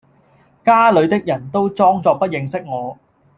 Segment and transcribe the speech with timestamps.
[0.63, 2.97] 家裏的人都裝作不認識我；